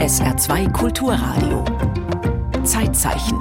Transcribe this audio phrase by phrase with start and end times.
[0.00, 1.62] SR2 Kulturradio.
[2.64, 3.38] Zeitzeichen.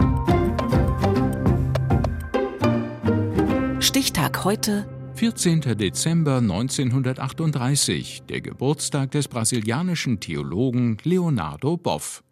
[3.82, 4.86] Stichtag heute
[5.16, 5.62] 14.
[5.78, 12.24] Dezember 1938, der Geburtstag des brasilianischen Theologen Leonardo Boff.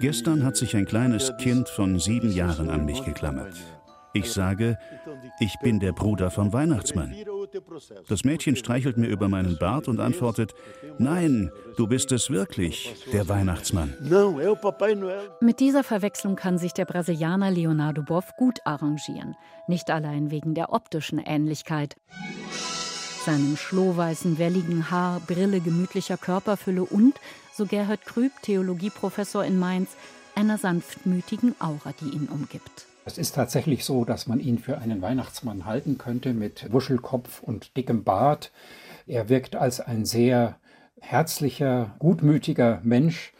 [0.00, 3.54] Gestern hat sich ein kleines Kind von sieben Jahren an mich geklammert.
[4.14, 4.78] Ich sage,
[5.40, 7.14] ich bin der Bruder vom Weihnachtsmann.
[8.08, 10.54] Das Mädchen streichelt mir über meinen Bart und antwortet,
[10.98, 13.94] nein, du bist es wirklich, der Weihnachtsmann.
[15.40, 19.34] Mit dieser Verwechslung kann sich der Brasilianer Leonardo Boff gut arrangieren,
[19.66, 21.96] nicht allein wegen der optischen Ähnlichkeit.
[23.24, 27.14] Seinem schlohweißen, welligen Haar, Brille, gemütlicher Körperfülle und,
[27.54, 29.90] so Gerhard Krüb, Theologieprofessor in Mainz,
[30.34, 32.86] einer sanftmütigen Aura, die ihn umgibt.
[33.04, 37.76] Es ist tatsächlich so, dass man ihn für einen Weihnachtsmann halten könnte mit Wuschelkopf und
[37.76, 38.52] dickem Bart.
[39.06, 40.56] Er wirkt als ein sehr
[41.00, 43.32] herzlicher, gutmütiger Mensch,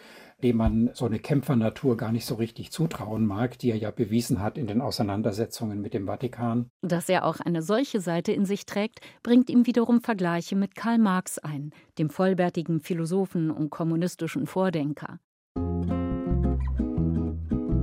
[0.42, 4.40] dem man so eine Kämpfernatur gar nicht so richtig zutrauen mag, die er ja bewiesen
[4.40, 6.68] hat in den Auseinandersetzungen mit dem Vatikan.
[6.82, 10.98] Dass er auch eine solche Seite in sich trägt, bringt ihm wiederum Vergleiche mit Karl
[10.98, 15.20] Marx ein, dem vollbärtigen Philosophen und kommunistischen Vordenker.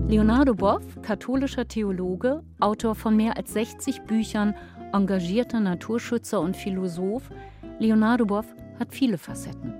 [0.09, 4.55] Leonardo Boff, katholischer Theologe, Autor von mehr als 60 Büchern,
[4.91, 7.29] engagierter Naturschützer und Philosoph,
[7.77, 8.47] Leonardo Boff
[8.79, 9.75] hat viele Facetten.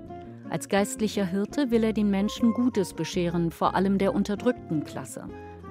[0.48, 5.28] Als geistlicher Hirte will er den Menschen Gutes bescheren, vor allem der unterdrückten Klasse.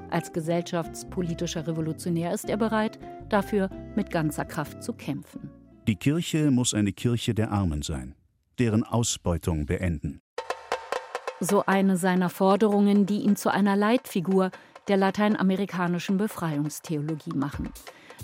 [0.10, 3.00] Als gesellschaftspolitischer Revolutionär ist er bereit,
[3.30, 5.50] dafür mit ganzer Kraft zu kämpfen.
[5.88, 8.14] Die Kirche muss eine Kirche der Armen sein,
[8.58, 10.20] deren Ausbeutung beenden
[11.40, 14.52] so eine seiner Forderungen, die ihn zu einer Leitfigur
[14.88, 17.72] der lateinamerikanischen Befreiungstheologie machen.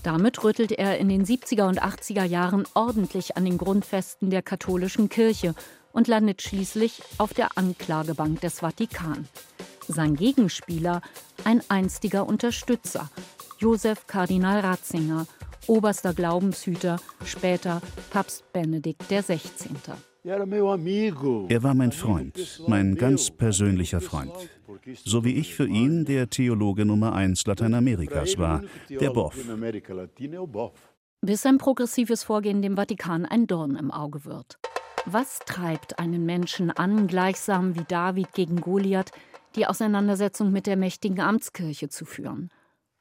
[0.04, 5.10] Damit rüttelt er in den 70er und 80er Jahren ordentlich an den Grundfesten der katholischen
[5.10, 5.56] Kirche
[5.94, 9.28] und landet schließlich auf der Anklagebank des Vatikan.
[9.88, 11.02] Sein Gegenspieler,
[11.44, 13.10] ein einstiger Unterstützer,
[13.60, 15.26] Josef Kardinal Ratzinger,
[15.68, 19.40] oberster Glaubenshüter, später Papst Benedikt XVI.
[20.26, 24.34] Er war mein Freund, mein ganz persönlicher Freund.
[25.04, 29.38] So wie ich für ihn der Theologe Nummer eins Lateinamerikas war, der Boff.
[31.22, 34.58] Bis sein progressives Vorgehen dem Vatikan ein Dorn im Auge wird.
[35.06, 39.12] Was treibt einen Menschen an, gleichsam wie David gegen Goliath,
[39.56, 42.50] die Auseinandersetzung mit der mächtigen Amtskirche zu führen?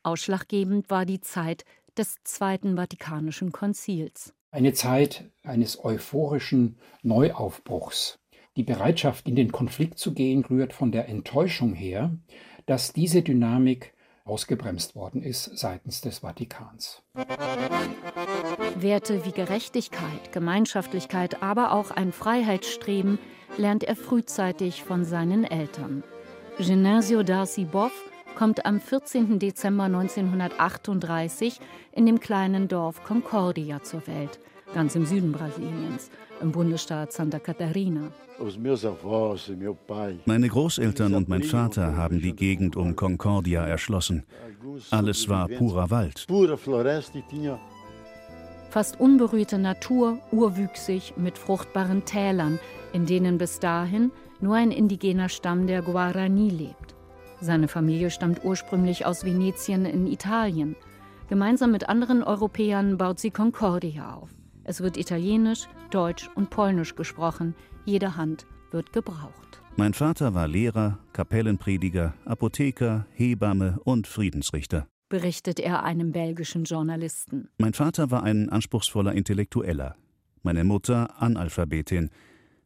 [0.02, 1.64] Ausschlaggebend war die Zeit
[1.96, 8.20] des Zweiten Vatikanischen Konzils eine Zeit eines euphorischen Neuaufbruchs.
[8.56, 12.16] Die Bereitschaft, in den Konflikt zu gehen, rührt von der Enttäuschung her,
[12.64, 13.94] dass diese Dynamik
[14.24, 17.02] ausgebremst worden ist seitens des Vatikans.
[18.76, 23.18] Werte wie Gerechtigkeit, Gemeinschaftlichkeit, aber auch ein Freiheitsstreben
[23.58, 26.04] lernt er frühzeitig von seinen Eltern.
[26.58, 27.92] Genesio Darcy Boff
[28.34, 29.38] kommt am 14.
[29.38, 31.60] Dezember 1938
[31.92, 34.38] in dem kleinen Dorf Concordia zur Welt,
[34.74, 38.12] ganz im Süden Brasiliens, im Bundesstaat Santa Catarina.
[40.24, 44.24] Meine Großeltern und mein Vater haben die Gegend um Concordia erschlossen.
[44.90, 46.26] Alles war purer Wald.
[48.70, 52.58] Fast unberührte Natur, urwüchsig mit fruchtbaren Tälern,
[52.92, 56.96] in denen bis dahin nur ein indigener Stamm der Guarani lebt.
[57.40, 60.76] Seine Familie stammt ursprünglich aus Venetien in Italien.
[61.28, 64.30] Gemeinsam mit anderen Europäern baut sie Concordia auf.
[64.64, 67.54] Es wird Italienisch, Deutsch und Polnisch gesprochen.
[67.84, 69.60] Jede Hand wird gebraucht.
[69.76, 77.48] Mein Vater war Lehrer, Kapellenprediger, Apotheker, Hebamme und Friedensrichter, berichtet er einem belgischen Journalisten.
[77.58, 79.96] Mein Vater war ein anspruchsvoller Intellektueller,
[80.42, 82.10] meine Mutter Analphabetin.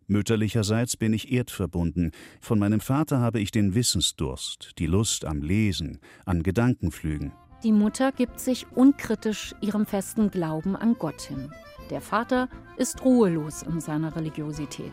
[0.08, 2.12] Mütterlicherseits bin ich erdverbunden.
[2.40, 7.32] Von meinem Vater habe ich den Wissensdurst, die Lust am Lesen, an Gedankenflügen.
[7.62, 11.52] Die Mutter gibt sich unkritisch ihrem festen Glauben an Gott hin.
[11.90, 14.92] Der Vater ist ruhelos in seiner Religiosität.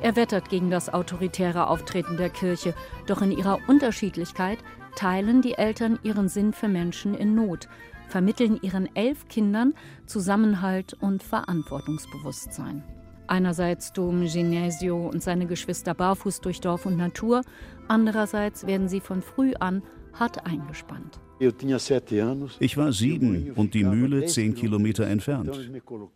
[0.00, 2.74] Er wettert gegen das autoritäre Auftreten der Kirche,
[3.06, 4.58] doch in ihrer Unterschiedlichkeit
[4.96, 7.68] teilen die Eltern ihren Sinn für Menschen in Not,
[8.08, 9.74] vermitteln ihren elf Kindern
[10.06, 12.82] Zusammenhalt und Verantwortungsbewusstsein.
[13.28, 17.42] Einerseits Dom Genesio und seine Geschwister barfuß durch Dorf und Natur,
[17.88, 19.82] andererseits werden sie von früh an
[20.12, 21.20] hart eingespannt.
[21.38, 25.58] Ich war sieben und die Mühle zehn Kilometer entfernt.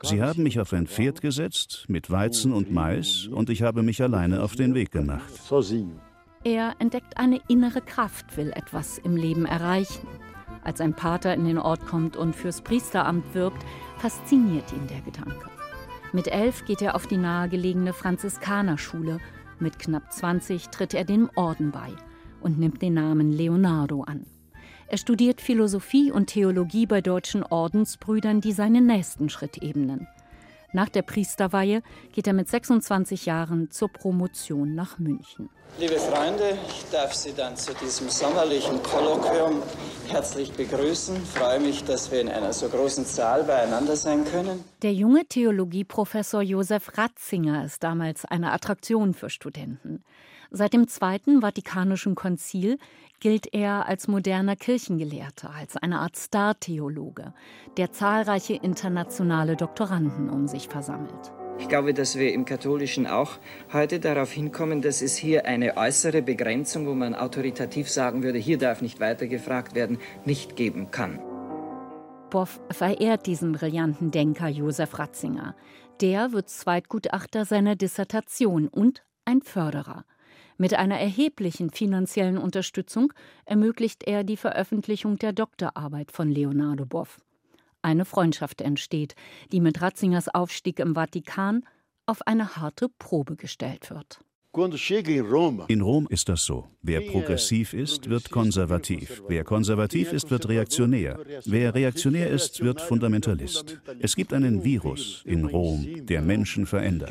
[0.02, 4.02] Sie haben mich auf ein Pferd gesetzt mit Weizen und Mais und ich habe mich
[4.02, 5.30] alleine auf den Weg gemacht.
[6.42, 10.06] Er entdeckt eine innere Kraft, will etwas im Leben erreichen.
[10.64, 13.62] Als ein Pater in den Ort kommt und fürs Priesteramt wirbt,
[13.98, 15.50] fasziniert ihn der Gedanke.
[16.12, 19.20] Mit elf geht er auf die nahegelegene Franziskanerschule.
[19.60, 21.92] Mit knapp 20 tritt er dem Orden bei
[22.40, 24.26] und nimmt den Namen Leonardo an.
[24.88, 30.08] Er studiert Philosophie und Theologie bei deutschen Ordensbrüdern, die seinen nächsten Schritt ebnen.
[30.72, 31.82] Nach der Priesterweihe
[32.12, 35.50] geht er mit 26 Jahren zur Promotion nach München.
[35.78, 39.62] Liebe Freunde, ich darf Sie dann zu diesem sommerlichen Kolloquium
[40.08, 41.16] herzlich begrüßen.
[41.16, 44.64] Ich freue mich, dass wir in einer so großen Zahl beieinander sein können.
[44.82, 50.04] Der junge Theologieprofessor Josef Ratzinger ist damals eine Attraktion für Studenten.
[50.52, 52.78] Seit dem Zweiten Vatikanischen Konzil
[53.20, 57.32] gilt er als moderner Kirchengelehrter, als eine Art Star-Theologe,
[57.76, 61.32] der zahlreiche internationale Doktoranden um sich versammelt.
[61.60, 63.38] Ich glaube, dass wir im Katholischen auch
[63.72, 68.58] heute darauf hinkommen, dass es hier eine äußere Begrenzung, wo man autoritativ sagen würde, hier
[68.58, 71.20] darf nicht weiter gefragt werden, nicht geben kann.
[72.30, 75.54] Boff verehrt diesen brillanten Denker Josef Ratzinger.
[76.00, 80.04] Der wird Zweitgutachter seiner Dissertation und ein Förderer.
[80.60, 83.14] Mit einer erheblichen finanziellen Unterstützung
[83.46, 87.18] ermöglicht er die Veröffentlichung der Doktorarbeit von Leonardo Boff.
[87.80, 89.14] Eine Freundschaft entsteht,
[89.52, 91.64] die mit Ratzingers Aufstieg im Vatikan
[92.04, 94.20] auf eine harte Probe gestellt wird.
[95.68, 96.68] In Rom ist das so.
[96.82, 99.22] Wer progressiv ist, wird konservativ.
[99.28, 101.18] Wer konservativ ist, wird reaktionär.
[101.46, 103.80] Wer reaktionär ist, wird Fundamentalist.
[103.98, 107.08] Es gibt einen Virus in Rom, der Menschen verändert.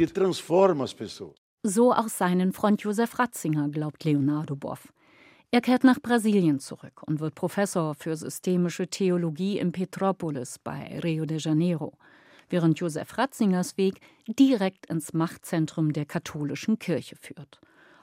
[1.63, 4.93] So auch seinen Freund Josef Ratzinger, glaubt Leonardo Boff.
[5.51, 11.25] Er kehrt nach Brasilien zurück und wird Professor für systemische Theologie in Petrópolis bei Rio
[11.25, 11.97] de Janeiro,
[12.49, 17.59] während Josef Ratzingers Weg direkt ins Machtzentrum der katholischen Kirche führt.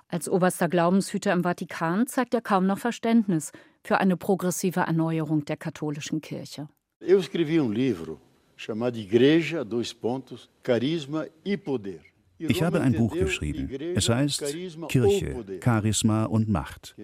[0.09, 5.57] Als oberster Glaubenshüter im Vatikan zeigt er kaum noch Verständnis für eine progressive Erneuerung der
[5.57, 6.69] katholischen Kirche.
[7.01, 8.19] Eu escrevi um livro
[8.57, 12.01] chamado Igreja, dois pontos, Carisma e Poder.
[12.39, 13.71] Ich habe ein Buch geschrieben.
[13.95, 14.57] Es heißt
[14.89, 16.95] Kirche, Charisma und Macht.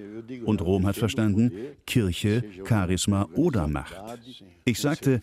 [0.45, 1.53] Und Rom hat verstanden,
[1.87, 3.97] Kirche, Charisma oder Macht.
[4.65, 5.23] Ich sagte,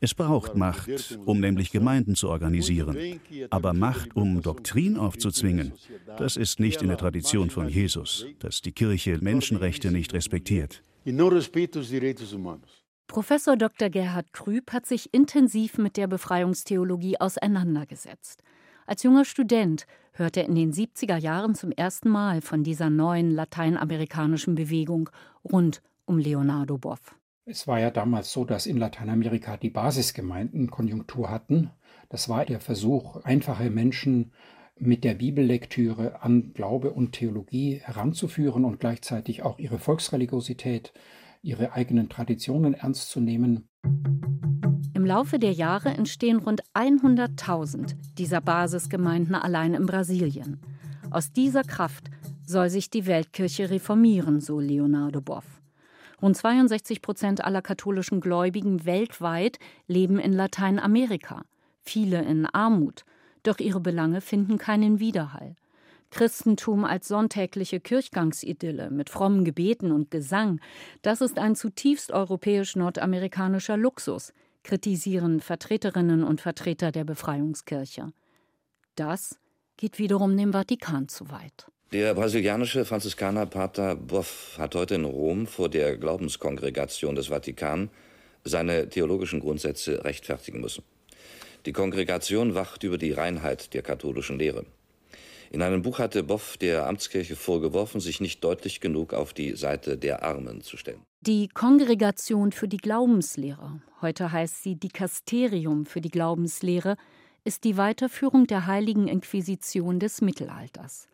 [0.00, 3.20] es braucht Macht, um nämlich Gemeinden zu organisieren.
[3.50, 5.72] Aber Macht, um Doktrin aufzuzwingen,
[6.18, 10.82] das ist nicht in der Tradition von Jesus, dass die Kirche Menschenrechte nicht respektiert.
[13.08, 13.88] Professor Dr.
[13.88, 18.42] Gerhard Krüb hat sich intensiv mit der Befreiungstheologie auseinandergesetzt.
[18.86, 23.32] Als junger Student hörte er in den 70er Jahren zum ersten Mal von dieser neuen
[23.32, 25.10] lateinamerikanischen Bewegung
[25.44, 27.16] rund um Leonardo Boff.
[27.44, 31.70] Es war ja damals so, dass in Lateinamerika die Basisgemeinden Konjunktur hatten.
[32.08, 34.32] Das war der Versuch, einfache Menschen
[34.78, 40.92] mit der Bibellektüre an Glaube und Theologie heranzuführen und gleichzeitig auch ihre Volksreligiosität,
[41.42, 43.68] ihre eigenen Traditionen ernst zu nehmen.
[45.06, 50.60] Im Laufe der Jahre entstehen rund 100.000 dieser Basisgemeinden allein in Brasilien.
[51.12, 52.10] Aus dieser Kraft
[52.44, 55.44] soll sich die Weltkirche reformieren, so Leonardo Boff.
[56.20, 61.44] Rund 62 Prozent aller katholischen Gläubigen weltweit leben in Lateinamerika,
[61.82, 63.04] viele in Armut,
[63.44, 65.54] doch ihre Belange finden keinen Widerhall.
[66.10, 70.60] Christentum als sonntägliche Kirchgangsidylle mit frommen Gebeten und Gesang,
[71.02, 74.32] das ist ein zutiefst europäisch-nordamerikanischer Luxus,
[74.66, 78.12] kritisieren Vertreterinnen und Vertreter der Befreiungskirche.
[78.96, 79.38] Das
[79.76, 81.66] geht wiederum dem Vatikan zu weit.
[81.92, 87.90] Der brasilianische Franziskaner Pater Boff hat heute in Rom vor der Glaubenskongregation des Vatikan
[88.42, 90.82] seine theologischen Grundsätze rechtfertigen müssen.
[91.64, 94.66] Die Kongregation wacht über die Reinheit der katholischen Lehre.
[95.50, 99.96] In einem Buch hatte Boff der Amtskirche vorgeworfen, sich nicht deutlich genug auf die Seite
[99.96, 101.02] der Armen zu stellen.
[101.20, 106.96] Die Kongregation für die Glaubenslehre, heute heißt sie Dikasterium für die Glaubenslehre,
[107.44, 111.08] ist die Weiterführung der heiligen Inquisition des Mittelalters.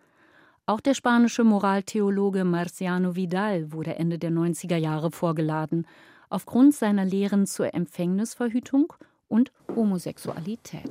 [0.65, 5.87] Auch der spanische Moraltheologe Marciano Vidal wurde Ende der 90er Jahre vorgeladen,
[6.31, 8.93] aufgrund seiner Lehren zur Empfängnisverhütung
[9.29, 10.91] und Homosexualität.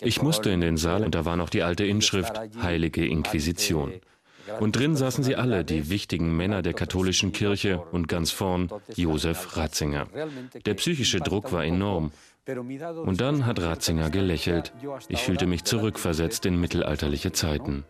[0.00, 3.92] Ich musste in den Saal und da war noch die alte Inschrift Heilige Inquisition.
[4.60, 9.56] Und drin saßen sie alle, die wichtigen Männer der katholischen Kirche und ganz vorn Josef
[9.56, 10.08] Ratzinger.
[10.66, 12.10] Der psychische Druck war enorm.
[13.04, 14.72] Und dann hat Ratzinger gelächelt.
[15.08, 17.84] Ich fühlte mich zurückversetzt in mittelalterliche Zeiten.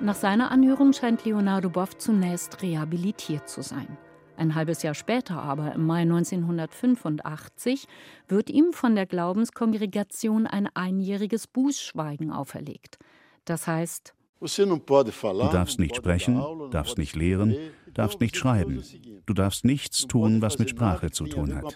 [0.00, 3.98] Nach seiner Anhörung scheint Leonardo Boff zunächst rehabilitiert zu sein.
[4.36, 7.86] Ein halbes Jahr später aber, im Mai 1985,
[8.28, 12.98] wird ihm von der Glaubenskongregation ein einjähriges Bußschweigen auferlegt.
[13.44, 17.56] Das heißt, Du darfst nicht sprechen, darfst nicht lehren,
[17.94, 18.82] darfst nicht schreiben.
[19.24, 21.74] Du darfst nichts tun, was mit Sprache zu tun hat.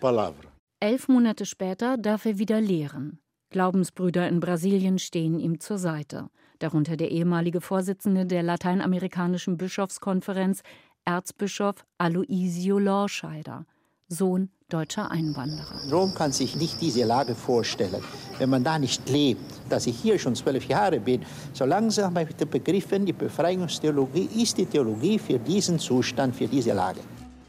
[0.80, 3.18] Elf Monate später darf er wieder lehren.
[3.50, 6.28] Glaubensbrüder in Brasilien stehen ihm zur Seite,
[6.60, 10.62] darunter der ehemalige Vorsitzende der Lateinamerikanischen Bischofskonferenz,
[11.10, 13.66] Erzbischof Aloisio Lorscheider,
[14.06, 15.90] Sohn deutscher Einwanderer.
[15.90, 18.00] Rom kann sich nicht diese Lage vorstellen,
[18.38, 19.50] wenn man da nicht lebt.
[19.68, 24.56] Dass ich hier schon zwölf Jahre bin, so langsam habe ich begriffen, die Befreiungstheologie ist
[24.58, 27.00] die Theologie für diesen Zustand, für diese Lage.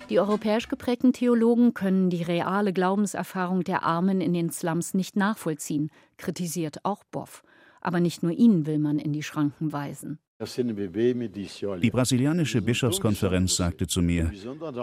[0.09, 5.91] Die europäisch geprägten Theologen können die reale Glaubenserfahrung der Armen in den Slums nicht nachvollziehen,
[6.17, 7.43] kritisiert auch Boff.
[7.79, 10.17] Aber nicht nur ihn will man in die Schranken weisen.
[10.43, 14.31] Die brasilianische Bischofskonferenz sagte zu mir,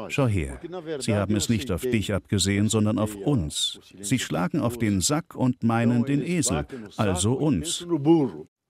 [0.09, 0.61] schau her,
[1.01, 3.81] Sie haben es nicht auf dich abgesehen, sondern auf uns.
[4.01, 6.65] Sie schlagen auf den Sack und meinen den Esel,
[6.97, 7.85] also uns.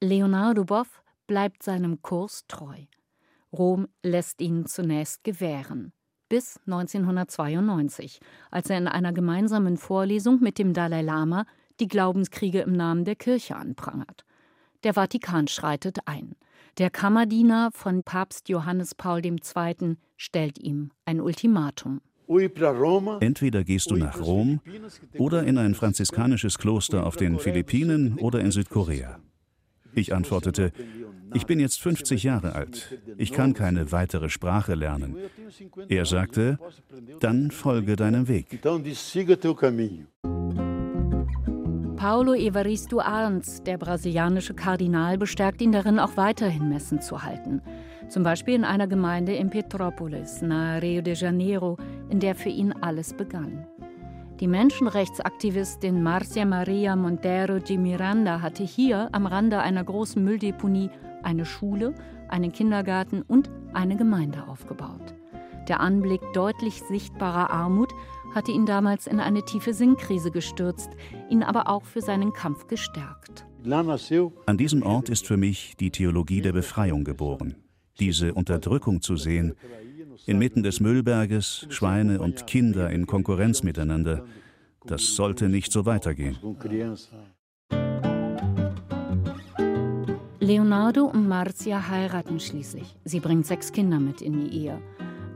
[0.00, 2.76] Leonardo Boff bleibt seinem Kurs treu.
[3.52, 5.92] Rom lässt ihn zunächst gewähren.
[6.28, 11.46] Bis 1992, als er in einer gemeinsamen Vorlesung mit dem Dalai Lama
[11.80, 14.24] die Glaubenskriege im Namen der Kirche anprangert.
[14.84, 16.36] Der Vatikan schreitet ein.
[16.78, 19.96] Der Kammerdiener von Papst Johannes Paul II.
[20.16, 22.00] stellt ihm ein Ultimatum.
[23.20, 24.60] Entweder gehst du nach Rom
[25.16, 29.18] oder in ein franziskanisches Kloster auf den Philippinen oder in Südkorea.
[29.92, 30.72] Ich antwortete,
[31.34, 35.16] ich bin jetzt 50 Jahre alt, ich kann keine weitere Sprache lernen.
[35.88, 36.58] Er sagte,
[37.18, 38.60] dann folge deinem Weg.
[41.98, 47.60] Paulo Evaristo Arns, der brasilianische Kardinal, bestärkt ihn darin, auch weiterhin Messen zu halten.
[48.08, 51.76] Zum Beispiel in einer Gemeinde in Petrópolis, nahe Rio de Janeiro,
[52.08, 53.66] in der für ihn alles begann.
[54.38, 60.90] Die Menschenrechtsaktivistin Marcia Maria Montero de Miranda hatte hier am Rande einer großen Mülldeponie
[61.24, 61.94] eine Schule,
[62.28, 65.14] einen Kindergarten und eine Gemeinde aufgebaut.
[65.66, 67.92] Der Anblick deutlich sichtbarer Armut
[68.34, 70.90] hatte ihn damals in eine tiefe Sinnkrise gestürzt,
[71.30, 73.46] ihn aber auch für seinen Kampf gestärkt.
[74.46, 77.56] An diesem Ort ist für mich die Theologie der Befreiung geboren.
[77.98, 79.54] Diese Unterdrückung zu sehen,
[80.26, 84.24] inmitten des Müllberges, Schweine und Kinder in Konkurrenz miteinander,
[84.86, 86.38] das sollte nicht so weitergehen.
[90.40, 92.96] Leonardo und Marcia heiraten schließlich.
[93.04, 94.80] Sie bringt sechs Kinder mit in die Ehe.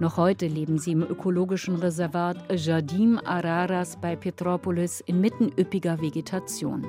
[0.00, 6.86] Noch heute leben sie im ökologischen Reservat Jardim Araras bei Petropolis inmitten üppiger Vegetation.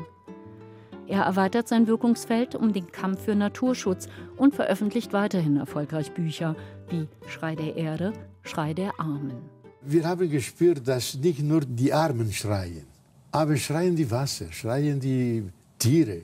[1.08, 4.08] Er erweitert sein Wirkungsfeld um den Kampf für Naturschutz
[4.38, 6.56] und veröffentlicht weiterhin erfolgreich Bücher
[6.90, 9.38] wie Schrei der Erde, Schrei der Armen.
[9.82, 12.88] Wir haben gespürt, dass nicht nur die Armen schreien,
[13.32, 15.44] aber schreien die Wasser, schreien die
[15.78, 16.22] Tiere,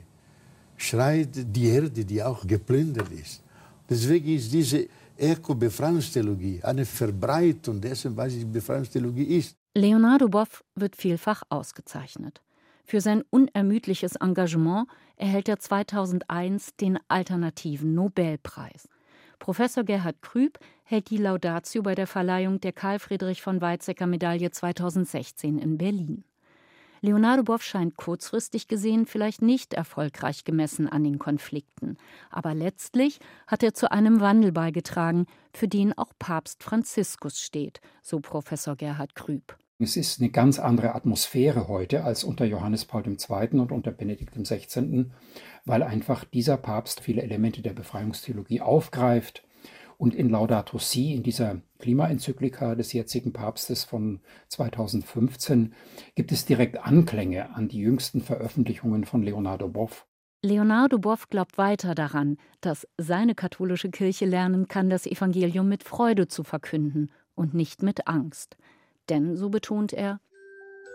[0.76, 3.42] schreit die Erde, die auch geplündert ist.
[3.88, 4.88] Deswegen ist diese
[5.20, 9.56] Öko-Befreiungstheologie, eine Verbreitung dessen, was die Befreiungstheologie ist.
[9.76, 12.40] Leonardo Boff wird vielfach ausgezeichnet.
[12.84, 18.88] Für sein unermüdliches Engagement erhält er 2001 den Alternativen Nobelpreis.
[19.38, 24.50] Professor Gerhard Krüb hält die Laudatio bei der Verleihung der Karl Friedrich von Weizsäcker Medaille
[24.50, 26.24] 2016 in Berlin.
[27.02, 31.96] Leonardo Boff scheint kurzfristig gesehen vielleicht nicht erfolgreich gemessen an den Konflikten,
[32.30, 38.20] aber letztlich hat er zu einem Wandel beigetragen, für den auch Papst Franziskus steht, so
[38.20, 39.56] Professor Gerhard Krüb.
[39.78, 43.60] Es ist eine ganz andere Atmosphäre heute als unter Johannes Paul II.
[43.60, 45.06] und unter Benedikt XVI.,
[45.64, 49.42] weil einfach dieser Papst viele Elemente der Befreiungstheologie aufgreift
[50.00, 55.74] und in Laudato Si, in dieser Klimaenzyklika des jetzigen Papstes von 2015,
[56.14, 60.06] gibt es direkt Anklänge an die jüngsten Veröffentlichungen von Leonardo Boff.
[60.42, 66.28] Leonardo Boff glaubt weiter daran, dass seine katholische Kirche lernen kann, das Evangelium mit Freude
[66.28, 68.56] zu verkünden und nicht mit Angst.
[69.10, 70.18] Denn, so betont er,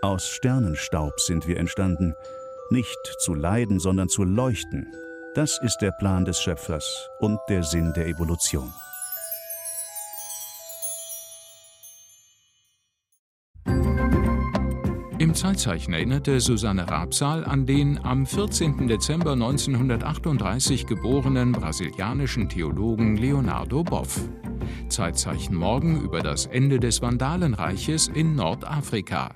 [0.02, 2.16] aus Sternenstaub sind wir entstanden,
[2.72, 4.92] nicht zu leiden, sondern zu leuchten.
[5.36, 8.74] Das ist der Plan des Schöpfers und der Sinn der Evolution.
[15.26, 18.88] Im Zeitzeichen erinnerte Susanne Rabsal an den am 14.
[18.88, 24.20] Dezember 1938 geborenen brasilianischen Theologen Leonardo Boff.
[24.88, 29.32] Zeitzeichen morgen über das Ende des Vandalenreiches in Nordafrika.